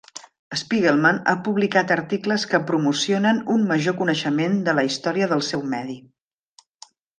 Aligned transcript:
Spiegelman 0.59 1.19
ha 1.33 1.35
publicat 1.47 1.93
articles 1.97 2.45
que 2.55 2.61
promocionen 2.71 3.43
un 3.57 3.69
major 3.73 3.97
coneixement 4.01 4.59
de 4.71 4.77
la 4.81 4.87
història 4.91 5.31
del 5.35 5.47
seu 5.53 5.65
medi. 5.77 6.01